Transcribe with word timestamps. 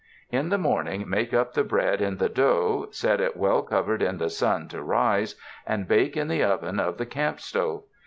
In 0.31 0.49
the 0.49 0.57
morning 0.57 1.07
make 1.07 1.31
up 1.31 1.53
the 1.53 1.63
bread 1.63 2.01
in 2.01 2.17
the 2.17 2.27
dough, 2.27 2.87
set 2.89 3.21
it 3.21 3.37
well 3.37 3.61
covered 3.61 4.01
in 4.01 4.17
the 4.17 4.31
sun 4.31 4.67
to 4.69 4.81
rise, 4.81 5.35
and 5.63 5.87
bake 5.87 6.17
in 6.17 6.27
the 6.27 6.43
oven 6.43 6.79
of 6.79 6.97
the 6.97 7.05
camp 7.05 7.39
stove. 7.39 7.83